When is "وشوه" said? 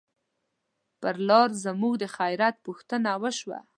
3.23-3.59